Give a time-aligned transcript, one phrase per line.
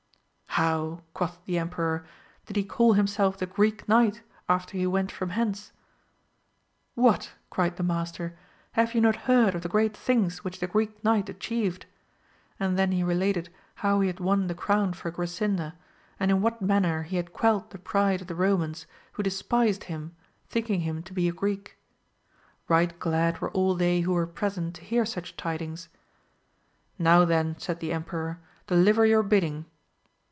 [0.55, 2.03] How, quoth the em peror,
[2.45, 5.71] did he call himself the Greek Knight after he went from hence?
[6.93, 8.37] What, cried the master,
[8.73, 11.85] have ye not heard of the great things which the Greek Knight atchieved?
[12.59, 15.77] and then he related how he had won the crown for Grasinda,
[16.19, 20.13] and in what manner he had quelled the pride of the Komans, who despised him,
[20.49, 21.77] thinking him to be a Greek.
[22.69, 25.87] Eight glad were all they who were present to hear such tidings.
[26.99, 29.63] Now then> said the emperor, deliver your bidding.